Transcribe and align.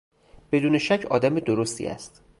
بدون 0.51 0.77
شک 0.77 1.05
آدم 1.09 1.39
درستی 1.39 1.87
است. 1.87 2.21